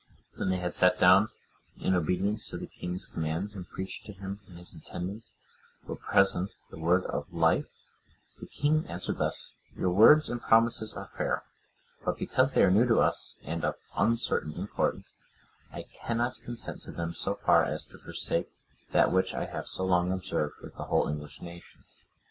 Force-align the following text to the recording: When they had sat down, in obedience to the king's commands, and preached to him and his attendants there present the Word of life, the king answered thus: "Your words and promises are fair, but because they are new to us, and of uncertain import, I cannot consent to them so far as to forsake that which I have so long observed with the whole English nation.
When 0.35 0.49
they 0.49 0.57
had 0.57 0.73
sat 0.73 0.99
down, 0.99 1.29
in 1.77 1.93
obedience 1.93 2.47
to 2.47 2.57
the 2.57 2.65
king's 2.65 3.05
commands, 3.05 3.53
and 3.53 3.69
preached 3.69 4.03
to 4.07 4.13
him 4.13 4.39
and 4.47 4.57
his 4.57 4.73
attendants 4.73 5.33
there 5.85 5.95
present 5.95 6.49
the 6.71 6.79
Word 6.79 7.03
of 7.05 7.31
life, 7.31 7.69
the 8.39 8.47
king 8.47 8.87
answered 8.87 9.19
thus: 9.19 9.53
"Your 9.77 9.91
words 9.91 10.27
and 10.27 10.41
promises 10.41 10.93
are 10.95 11.05
fair, 11.05 11.43
but 12.03 12.17
because 12.17 12.53
they 12.53 12.63
are 12.63 12.71
new 12.71 12.87
to 12.87 12.99
us, 12.99 13.35
and 13.43 13.63
of 13.63 13.75
uncertain 13.95 14.53
import, 14.53 15.03
I 15.71 15.83
cannot 15.83 16.41
consent 16.43 16.81
to 16.81 16.91
them 16.91 17.13
so 17.13 17.35
far 17.35 17.63
as 17.63 17.85
to 17.85 17.99
forsake 17.99 18.47
that 18.93 19.11
which 19.11 19.35
I 19.35 19.45
have 19.45 19.67
so 19.67 19.85
long 19.85 20.11
observed 20.11 20.55
with 20.63 20.77
the 20.77 20.85
whole 20.85 21.09
English 21.09 21.43
nation. 21.43 21.83